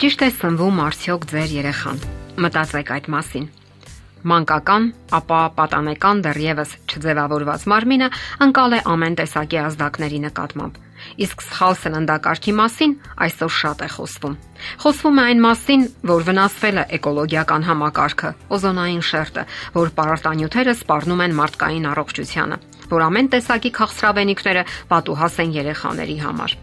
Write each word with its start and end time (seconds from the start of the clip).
Ճիշտ 0.00 0.22
է 0.24 0.26
սնվում 0.32 0.78
արդյոք 0.80 1.24
ձեր 1.28 1.50
երեխան։ 1.52 1.98
Մտածեք 2.40 2.92
այդ 2.94 3.08
մասին։ 3.12 3.42
Մանկական, 4.30 4.86
ապա 5.18 5.40
պատանեկան 5.58 6.22
դեռևս 6.24 6.72
չձևավորված 6.88 7.66
մարմինը 7.72 8.08
անկալ 8.46 8.76
է 8.78 8.80
ամեն 8.94 9.18
տեսակի 9.20 9.60
ազդակների 9.60 10.22
նկատմամբ։ 10.24 10.80
Իսկ 11.26 11.44
սխալ 11.50 11.76
սննդակարգի 11.82 12.56
մասին 12.62 12.96
այսօր 13.28 13.52
շատ 13.60 13.84
է 13.84 13.90
խոսվում։ 14.00 14.40
Խոսվում 14.80 15.20
է 15.20 15.28
այն 15.28 15.44
մասին, 15.44 15.86
որ 16.16 16.26
վնասվել 16.32 16.80
է 16.80 16.88
էկոլոգիական 16.96 17.68
համակարգը, 17.68 18.34
օզոնային 18.56 19.06
շերտը, 19.12 19.46
որ 19.76 19.94
պարարտանյութերը 20.00 20.76
սպառնում 20.80 21.24
են 21.28 21.38
մարդկային 21.44 21.92
առողջությանը, 21.92 22.60
որ 22.88 23.08
ամեն 23.10 23.32
տեսակի 23.36 23.76
քաղցրավենիքները 23.80 24.68
պատուհաս 24.96 25.40
են 25.44 25.56
երեխաների 25.60 26.20
համար։ 26.24 26.60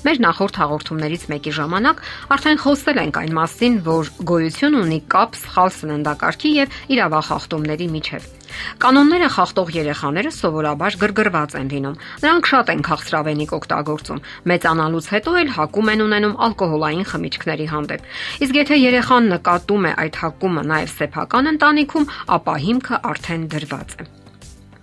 Մեր 0.00 0.20
նախորդ 0.24 0.58
հաղորդումներից 0.60 1.24
մեկի 1.28 1.50
ժամանակ 1.52 1.98
արդեն 2.32 2.60
խոսել 2.62 2.98
ենք 3.02 3.16
այն 3.20 3.32
մասին, 3.36 3.74
որ 3.84 4.10
գոյություն 4.30 4.76
ունի 4.80 4.98
կապ 5.12 5.34
սխալ 5.36 5.72
սննդակարգի 5.76 6.52
եւ 6.56 6.76
իրավախախտումների 6.96 7.88
միջև։ 7.96 8.28
Կանոնները 8.80 9.28
խախտող 9.34 9.72
երեխաները 9.76 10.32
սովորաբար 10.36 10.96
գրգռված 11.02 11.56
են 11.60 11.68
լինում։ 11.74 11.98
Նրանք 12.24 12.48
շատ 12.50 12.72
են 12.74 12.84
քաղցրավենիք 12.88 13.52
օգտագործում։ 13.60 14.22
Մեծանալուց 14.50 15.10
հետո 15.14 15.34
էլ 15.40 15.52
հակում 15.60 15.92
են 15.94 16.04
ունենում 16.06 16.38
ալկոհոլային 16.48 17.06
խմիչքների 17.12 17.66
հանդեպ։ 17.74 18.08
Իսկ 18.48 18.58
եթե 18.60 18.80
երեխան 18.80 19.30
նկատում 19.36 19.84
է 19.84 19.92
այդ 20.06 20.22
հակումը 20.24 20.64
նաև 20.72 20.96
սեփական 20.96 21.52
ընտանիքում, 21.54 22.08
ապա 22.40 22.56
հիմքը 22.64 23.04
արդեն 23.12 23.46
դրված 23.54 24.00
է 24.00 24.19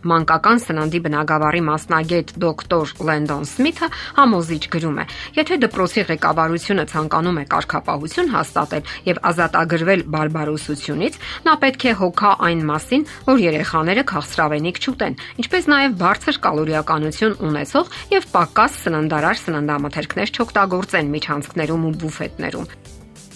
մանկական 0.07 0.59
սննդի 0.61 0.99
բնագավառի 1.07 1.61
մասնագետ 1.67 2.33
դոկտոր 2.43 2.93
Լենդոն 3.07 3.45
Սմիթը 3.49 3.89
համոզիչ 4.17 4.63
գրում 4.75 4.97
է. 5.01 5.05
Եթե 5.37 5.57
դպրոցի 5.63 6.03
ղեկավարությունը 6.11 6.85
ցանկանում 6.91 7.39
է 7.41 7.45
կարգապահություն 7.53 8.31
հաստատել 8.35 8.91
եւ 9.07 9.21
ազատագրվել 9.31 10.03
բարբարոսությունից, 10.17 11.19
նա 11.47 11.53
պետք 11.63 11.87
է 11.87 11.95
հոգա 12.01 12.33
այն 12.47 12.61
մասին, 12.71 13.07
որ 13.27 13.41
երեխաները 13.47 14.03
քաղցրավենիք 14.11 14.81
չուտեն, 14.83 15.17
ինչպես 15.43 15.71
նաեւ 15.73 15.97
բարձր 16.03 16.41
կալորիականություն 16.47 17.39
ունեցող 17.47 17.95
եւ 18.17 18.29
պակաս 18.37 18.77
սննդարար 18.87 19.41
սննդամթերքներ 19.47 20.35
չօգտագործեն 20.37 21.11
միջանցքներում 21.17 21.89
ու 21.91 21.97
բուֆետներում։ 22.05 22.86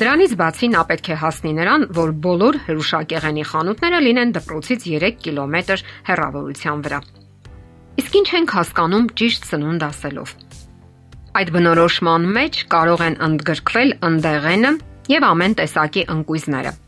Դրանից 0.02 0.31
բացի 0.33 0.67
նա 0.73 0.80
պետք 0.89 1.07
է 1.13 1.16
հասնի 1.21 1.52
նրան, 1.59 1.83
որ 1.94 2.11
բոլոր 2.25 2.55
հրուշակեղենի 2.66 3.44
խանութները 3.52 3.99
լինեն 4.07 4.31
դպրոցից 4.38 4.88
3 4.89 5.11
կիլոմետր 5.27 5.83
հեռավորության 6.09 6.81
վրա։ 6.88 6.99
Իսկ 8.02 8.17
ինչ 8.22 8.27
ենք 8.41 8.55
հասկանում 8.57 9.07
ճիշտ 9.22 9.49
սնունդ 9.52 9.88
ասելով։ 9.91 10.35
Այդ 11.38 11.53
բնորոշման 11.53 12.29
մեջ 12.41 12.63
կարող 12.73 13.07
են 13.11 13.22
ընդգրկվել 13.29 13.97
ընդեղենը 14.09 14.77
եւ 15.13 15.27
ամեն 15.29 15.59
տեսակի 15.61 16.09
ընկույզները 16.17 16.79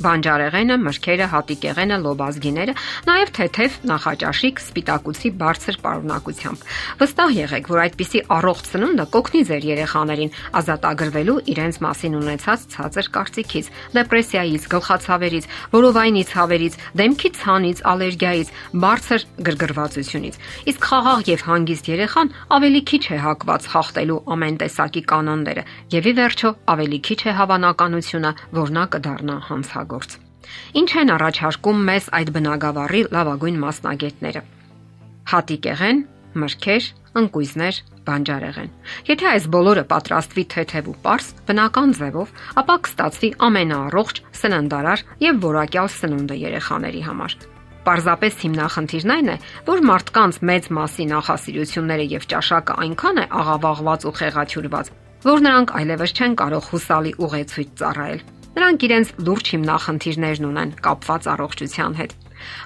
բանջարեղենը, 0.00 0.76
մրգերը, 0.82 1.26
հատիկեղենը, 1.32 1.96
լոբազգիները, 2.02 2.74
նաև 3.08 3.32
թեթև 3.36 3.74
նախաճաշիկ 3.90 4.62
սպիտակուցի 4.62 5.30
բարձր 5.42 5.78
պարունակությամբ։ 5.82 6.64
Վստահ 7.02 7.34
եղեք, 7.36 7.68
որ 7.72 7.82
այդպիսի 7.82 8.22
առողջ 8.36 8.70
սնունդը 8.72 9.06
կօգնի 9.12 9.42
ձեր 9.52 9.66
երեխաներին 9.68 10.32
ազատագրվելու 10.62 11.36
իրենց 11.52 11.76
մասին 11.82 12.16
ունեցած 12.22 12.66
ցածր 12.72 13.10
կարծիքից, 13.12 13.66
դեպրեսիայից, 13.92 14.62
գլխացավերից, 14.72 15.48
որովայնի 15.76 16.24
ցավերից, 16.32 16.78
դեմքի 17.02 17.30
ցանից, 17.42 17.84
ալերգիայից, 17.92 18.48
բարձր 18.82 19.26
գրգռվածությունից։ 19.52 20.40
Իսկ 20.72 20.88
խաղաղ 20.92 21.20
եւ 21.32 21.46
հանգիստ 21.52 21.92
երեխան 21.92 22.32
ավելի 22.56 22.82
քիչ 22.92 23.04
է 23.12 23.18
հակված 23.26 23.68
խախտելու 23.72 24.20
ամեն 24.32 24.56
տեսակի 24.62 25.02
կանոնները 25.12 25.66
եւ 25.92 26.08
ի 26.08 26.12
վերջո 26.22 26.50
ավելի 26.72 26.98
քիչ 27.06 27.20
է 27.22 27.36
հավանականությունը, 27.42 28.30
որ 28.62 28.68
նա 28.72 28.84
կդառնա 28.96 29.36
հանցագ 29.52 29.81
օգտագործ։ 29.82 30.16
Ինչ 30.78 30.90
են 31.02 31.12
առաջարկում 31.12 31.78
մեզ 31.88 32.04
այդ 32.18 32.28
բնագավառի 32.34 33.00
լավագույն 33.14 33.56
մասնագետները։ 33.62 34.42
Հատիկեղեն, 35.32 35.98
մրգեր, 36.42 36.84
ընկույզներ, 37.22 37.76
բանջարեղեն։ 38.02 38.70
Եթե 39.12 39.26
այս 39.32 39.44
բոլորը 39.52 39.84
պատրաստվի 39.92 40.44
թեթև 40.52 40.90
ու 40.90 40.96
པարս, 41.02 41.26
բնական 41.46 41.94
ձևով, 41.98 42.32
ապա 42.62 42.76
կստացվի 42.86 43.30
ամենաառողջ, 43.46 44.22
սննդարար 44.42 45.04
եւ 45.22 45.40
որակյալ 45.46 45.88
սնունդը 45.92 46.36
երեխաների 46.42 47.02
համար։ 47.06 47.36
Պարզապես 47.82 48.34
հիմնախնդիրն 48.42 49.12
այն 49.12 49.30
է, 49.32 49.36
որ 49.66 49.80
մարդկանց 49.90 50.36
մեծ 50.50 50.68
մասի 50.78 51.06
նախասիրությունները 51.12 52.04
եւ 52.12 52.26
ճաշակը 52.32 52.76
այնքան 52.82 53.16
է 53.22 53.24
աղավաղված 53.42 54.06
ու 54.06 54.14
խեղաթյուրված, 54.22 54.92
որ 55.26 55.42
նրանք 55.46 55.74
այլևս 55.82 56.14
չեն 56.18 56.38
կարող 56.42 56.70
հուսալի 56.72 57.12
ուղեցույց 57.26 57.74
ծառայել։ 57.82 58.22
Նրանք 58.52 58.84
իրենց 58.88 59.14
լուրջ 59.26 59.52
հիմնախնդիրներն 59.54 60.48
ունեն 60.50 60.74
կապված 60.84 61.30
առողջության 61.32 61.96
հետ։ 62.02 62.12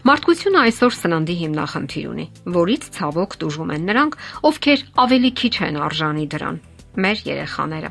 Մարդկությունը 0.09 0.59
այսօր 0.67 0.97
սննդի 0.97 1.37
հիմնախնդիր 1.43 2.11
ունի, 2.11 2.27
որից 2.57 2.91
ցավոք 2.97 3.39
դժում 3.45 3.73
են 3.77 3.89
նրանք, 3.93 4.19
ովքեր 4.51 4.85
ավելի 5.07 5.31
քիչ 5.43 5.55
են 5.69 5.81
արժանի 5.87 6.27
դրան։ 6.37 6.61
Մեր 6.97 7.25
երեխաները 7.29 7.91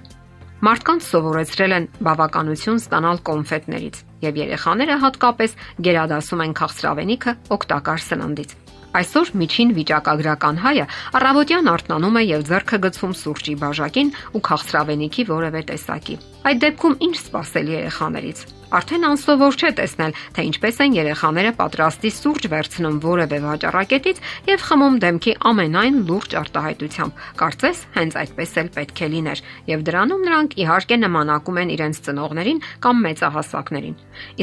Մարդկանց 0.65 1.07
սովորեցրել 1.11 1.73
են 1.75 1.85
բավականություն 2.07 2.79
ստանալ 2.79 3.19
կոնֆետներից, 3.27 3.97
եւ 4.25 4.37
երեխաները 4.39 4.95
հատկապես 5.03 5.55
գերադասում 5.87 6.43
են 6.45 6.55
քաղցրավենիքը 6.59 7.33
օգտակար 7.55 8.05
սննդից։ 8.05 8.55
Այսօր 8.95 9.31
միջին 9.35 9.71
վիճակագրական 9.75 10.59
հայը 10.63 10.83
առավոտյան 11.19 11.65
արթնանում 11.67 12.19
է 12.19 12.21
եւ 12.25 12.43
ձեռքը 12.47 12.77
գցում 12.85 13.15
սուրճի 13.21 13.55
բաժակին 13.59 14.11
ու 14.31 14.41
քաղցրավենիքի 14.47 15.25
որևէ 15.35 15.61
տեսակի։ 15.71 16.15
Այդ 16.45 16.61
դեպքում 16.63 16.95
ինչ 17.07 17.15
սпасել 17.25 17.71
երեխաներից։ 17.75 18.43
Արդեն 18.75 19.03
անսովոր 19.07 19.57
չէ 19.59 19.71
տեսնել, 19.79 20.15
թե 20.35 20.45
ինչպես 20.49 20.79
են 20.85 20.95
երեխաները 20.95 21.51
պատրաստի 21.59 22.11
սուրճ 22.15 22.47
վերցնում 22.55 22.97
որևէ 23.03 23.37
վաճառակետից 23.45 24.21
եւ 24.49 24.63
խմում 24.65 24.95
դեմքի 25.03 25.33
ամենայն 25.51 25.99
լուրջ 26.09 26.35
արտահայտությամբ։ 26.39 27.21
Կարծես 27.39 27.83
հենց 27.95 28.17
այդպես 28.23 28.55
էլ 28.63 28.71
պետք 28.75 29.03
է 29.05 29.09
լիներ, 29.15 29.43
եւ 29.75 29.85
դրանում 29.91 30.25
նրանք 30.25 30.57
իհարկե 30.65 30.97
նմանակում 31.05 31.61
են 31.61 31.73
իրենց 31.75 32.01
ծնողներին 32.09 32.63
կամ 32.83 33.05
մեծահասակներին։ 33.05 33.95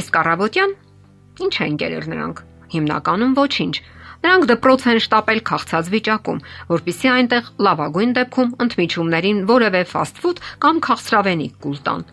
Իսկ 0.03 0.13
առավոտյան 0.23 0.71
ինչ 1.43 1.55
են 1.67 1.77
գերել 1.83 2.07
նրանք։ 2.13 2.37
Հիմնականում 2.73 3.33
ոչինչ, 3.37 3.75
Նրանք 4.23 4.49
դպրոց 4.53 4.83
են 4.87 4.99
շտապել 5.03 5.39
քաղցած 5.51 5.87
վիճակում, 5.93 6.41
որpիսի 6.71 7.09
այնտեղ 7.13 7.47
լավագույն 7.67 8.11
դեպքում 8.17 8.51
ընդմիջումներին 8.65 9.45
որևէ 9.53 9.81
ֆաստ-ֆուդ 9.93 10.43
կամ 10.63 10.83
քաղցրավենիք 10.87 11.57
կուլ 11.65 11.79
տան։ 11.87 12.05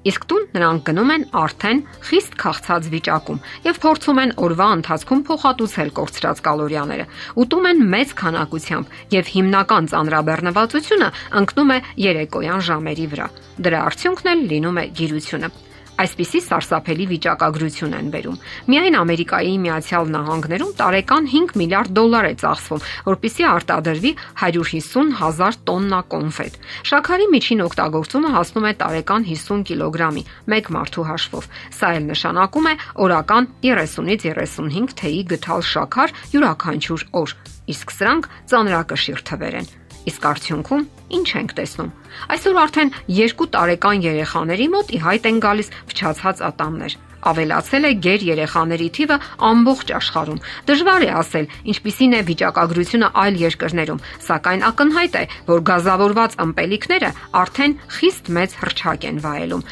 Իսկ 0.00 0.22
տուն 0.30 0.44
նրանք 0.54 0.84
գնում 0.86 1.10
են 1.12 1.24
արդեն 1.36 1.80
խիստ 2.08 2.36
քաղցած 2.40 2.86
վիճակում 2.94 3.40
եւ 3.66 3.80
փորձում 3.82 4.20
են 4.22 4.30
օրվա 4.46 4.68
ընթացքում 4.76 5.24
փոխհատուցել 5.28 5.90
կորցրած 5.98 6.42
կալորիաները։ 6.46 7.06
Ուտում 7.44 7.68
են 7.70 7.82
մեծ 7.94 8.14
քանակությամբ 8.22 8.94
եւ 9.20 9.32
հիմնական 9.34 9.90
ծանրաբեռնվածությունը 9.92 11.10
ընկնում 11.42 11.74
է 11.76 11.78
երեկոյան 12.08 12.64
ժամերի 12.70 13.10
վրա։ 13.12 13.26
Դրա 13.60 13.82
արդյունքն 13.90 14.32
էլ 14.32 14.46
լինում 14.54 14.80
է 14.80 14.86
գիրությունը։ 15.00 15.52
Այսպիսի 16.00 16.40
սարսափելի 16.46 17.06
վիճակագրություն 17.10 17.94
են 17.98 18.06
բերում։ 18.14 18.36
Միայն 18.72 18.94
Ամերիկայի 19.00 19.50
Միացյալ 19.64 20.06
Նահանգներում 20.14 20.70
տարեկան 20.78 21.26
5 21.32 21.50
միլիարդ 21.60 21.90
դոլար 21.98 22.28
է 22.30 22.32
ծախսվում, 22.40 22.84
որpիսի 23.10 23.44
արտադրվի 23.50 24.12
150 24.40 25.12
հազար 25.20 25.58
տոննա 25.68 26.00
կոնֆետ։ 26.14 26.56
Շաքարի 26.90 27.26
միջին 27.34 27.64
օգտագործումը 27.66 28.30
հասնում 28.36 28.68
է 28.70 28.72
տարեկան 28.80 29.26
50 29.28 29.66
կիլոգրամի 29.68 30.24
մեկ 30.54 30.72
մարդու 30.80 31.04
հաշվով։ 31.10 31.50
Սա 31.80 31.90
էլ 32.00 32.08
նշանակում 32.14 32.70
է 32.70 32.74
օրական 33.04 33.50
30-ից 33.66 34.24
35 34.40 34.96
թեյի 35.00 35.22
գթալ 35.34 35.66
շաքար 35.74 36.16
յուրաքանչյուր 36.32 37.04
օր։ 37.20 37.36
Իսկ 37.76 37.94
սրանք 38.00 38.32
ծանրակշիռ 38.50 39.26
թվեր 39.30 39.60
են։ 39.60 39.70
Իսկ 40.10 40.26
արդյունքում 40.32 40.88
ինչ 41.18 41.28
ենք 41.40 41.54
տեսնում։ 41.60 41.92
Այսօր 42.34 42.58
արդեն 42.64 42.90
2 43.20 43.46
տարեկան 43.56 44.02
երեխաների 44.06 44.66
մոտ 44.74 44.90
ի 44.96 45.04
հայտ 45.06 45.30
են 45.30 45.40
գալիս 45.44 45.72
փչացած 45.90 46.42
ատամներ։ 46.50 46.98
Ավելացել 47.20 47.84
է 47.84 47.90
ģեր 48.04 48.22
երեխաների 48.30 48.88
թիվը 48.96 49.16
ամբողջ 49.50 49.92
աշխարհում։ 49.98 50.40
Դժվար 50.70 51.04
է 51.04 51.10
ասել, 51.20 51.50
ինչպիսին 51.74 52.16
է 52.16 52.20
վիճակագրությունը 52.30 53.10
այլ 53.24 53.38
երկրներում, 53.44 54.02
սակայն 54.30 54.64
ակնհայտ 54.70 55.20
է, 55.20 55.24
որ 55.52 55.64
գազավորված 55.68 56.38
ըմպելիքները 56.48 57.14
արդեն 57.44 57.78
խիստ 58.00 58.34
մեծ 58.40 58.58
հրճակ 58.64 59.08
են 59.10 59.24
վայելում։ 59.26 59.66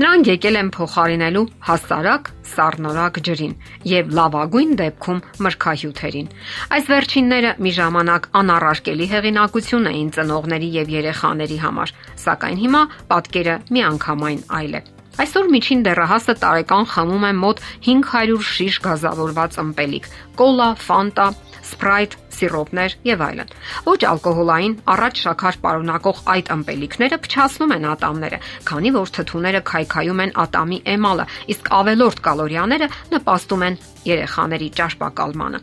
Նրանք 0.00 0.28
եկել 0.30 0.56
են 0.56 0.68
փոխարինելու 0.72 1.42
հասարակ 1.68 2.28
սառնորակ 2.52 3.18
ջրին 3.26 3.52
եւ 3.90 4.14
լավագույն 4.16 4.72
դեպքում 4.80 5.20
մրգահյութերին։ 5.46 6.30
Այս 6.76 6.88
վերջինները 6.92 7.50
մի 7.66 7.72
ժամանակ 7.78 8.28
անառարկելի 8.40 9.10
հեղինակություն 9.12 9.90
էին 9.92 10.08
ծնողների 10.16 10.72
եւ 10.78 10.96
երեխաների 10.96 11.60
համար, 11.66 11.94
սակայն 12.24 12.58
հիմա 12.64 12.82
պատկերը 13.12 13.60
միանգամայն 13.76 14.42
այլ 14.62 14.80
է։ 14.80 14.82
Այսօր 15.20 15.48
միջին 15.52 15.80
դեռահասը 15.84 16.34
տարեկան 16.40 16.86
խմում 16.88 17.24
է 17.28 17.32
մոտ 17.36 17.58
500 17.84 18.44
շիշ 18.48 18.78
գազավորված 18.86 19.58
ըմպելիք՝ 19.60 20.06
կոլա, 20.40 20.68
ֆանտա, 20.88 21.26
սպրայթ, 21.72 22.16
սիրոպներ 22.36 22.96
եւ 23.08 23.24
այլն։ 23.26 23.52
Ոչ 23.88 23.98
ալկոհոլային 24.12 24.76
առաջ 24.94 25.20
շաքար 25.26 25.58
պարունակող 25.66 26.22
այդ 26.36 26.52
ըմպելիքները 26.56 27.20
փչացնում 27.26 27.76
են 27.76 27.86
ատամները, 27.92 28.40
քանի 28.70 28.94
որ 28.96 29.12
թթուները 29.18 29.62
քայքայում 29.72 30.24
են 30.26 30.34
ատամի 30.46 30.80
էմալը, 30.96 31.28
իսկ 31.56 31.70
ավելորտ 31.82 32.24
կալորիաները 32.28 32.90
նպաստում 33.16 33.68
են 33.68 33.78
երեխաների 34.12 34.72
ճարպակալմանը 34.82 35.62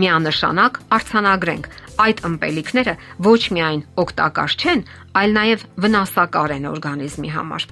միանշանակ 0.00 0.78
արցանագրենք 0.96 1.66
այդ 2.00 2.20
ըմպելիքները 2.28 2.94
ոչ 3.26 3.40
միայն 3.56 3.80
օգտակար 4.02 4.54
չեն, 4.60 4.82
այլ 5.20 5.34
նաև 5.36 5.64
վնասակար 5.84 6.54
են 6.56 6.68
օրգանիզմի 6.70 7.32
համար։ 7.36 7.66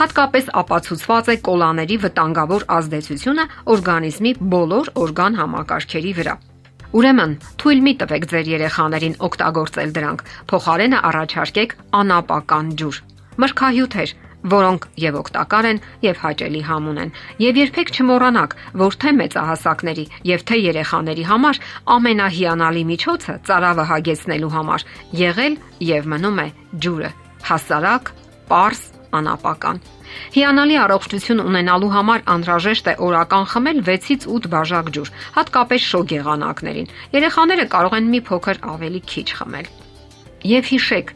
Հատկապես 0.00 0.50
ապացուցված 0.62 1.30
է 1.34 1.38
կոլաների 1.48 1.96
վտանգավոր 2.06 2.66
ազդեցությունը 2.78 3.48
օրգանիզմի 3.76 4.36
բոլոր 4.56 4.92
օրգան 5.04 5.40
համակարգերի 5.42 6.12
վրա։ 6.20 6.36
Ուրեմն, 6.94 7.32
թույլ 7.58 7.80
մի 7.82 7.92
տվեք 8.02 8.28
ձեր 8.30 8.50
երեխաներին 8.52 9.16
օգտագործել 9.26 9.90
դրանք, 9.96 10.22
փոխարենը 10.52 11.00
առաջարկեք 11.10 11.74
անապական 12.00 12.70
ջուր։ 12.78 13.00
Մրգահյութեր, 13.42 14.12
որոնք 14.46 14.86
եւ 15.02 15.18
օգտակար 15.20 15.68
են 15.70 15.80
եւ 16.06 16.20
հաճելի 16.22 16.62
համուն 16.68 17.00
են։ 17.02 17.10
Եվ 17.42 17.58
երբեք 17.62 17.92
չմոռանաք, 17.96 18.56
որ 18.82 18.98
թե 19.02 19.12
մեծահասակների 19.20 20.06
եւ 20.30 20.46
թե 20.46 20.60
երեխաների 20.62 21.24
համար 21.30 21.60
ամենահիանալի 21.96 22.84
միջոցը 22.92 23.36
ծարավը 23.50 23.88
հագեցնելու 23.90 24.54
համար 24.56 24.86
եղել 25.26 25.58
եւ 25.90 26.10
մնում 26.14 26.42
է 26.46 26.48
ջուրը։ 26.86 27.12
Հասարակ, 27.50 28.14
པարս, 28.46 28.82
անապական։ 29.16 29.82
Հիանալի 30.36 30.76
առողջություն 30.84 31.42
ունենալու 31.44 31.90
համար 31.96 32.24
անհրաժեշտ 32.34 32.90
է 32.92 32.94
օրական 33.06 33.44
խմել 33.52 33.82
6-ից 33.88 34.26
8 34.36 34.48
բաժակ 34.54 34.90
ջուր, 34.96 35.12
հատկապես 35.36 35.86
շոգ 35.92 36.14
եղանակներին։ 36.16 36.90
Երեխաները 37.16 37.66
կարող 37.76 37.96
են 38.00 38.10
մի 38.14 38.20
փոքր 38.30 38.60
ավելի 38.76 39.00
քիչ 39.12 39.28
խմել։ 39.40 39.70
Եվ 40.56 40.70
հիշեք, 40.72 41.14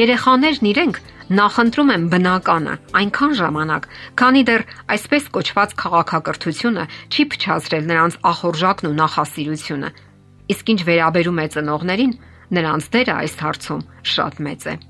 երեխաներն 0.00 0.70
իրենք 0.70 1.00
նախընտրում 1.30 1.90
են 1.94 2.04
բնականը 2.10 2.72
այնքան 3.00 3.34
ժամանակ, 3.40 3.84
քանի 4.18 4.42
դեռ 4.50 4.64
այսպես 4.94 5.28
կոչված 5.36 5.74
քաղաքակրթությունը 5.82 6.86
չի 7.14 7.26
փչացրել 7.34 7.86
նրանց 7.90 8.18
ախորժակն 8.34 8.90
ու 8.90 8.96
նախասիրությունը։ 8.98 9.92
Իսկ 10.50 10.74
ինչ 10.74 10.80
վերաբերում 10.90 11.38
է 11.38 11.46
ծնողներին, 11.54 12.14
նրանց 12.58 12.90
դերը 12.98 13.14
այս 13.22 13.34
հարցում 13.46 13.84
շատ 14.10 14.42
մեծ 14.50 14.66
է։ 14.74 14.89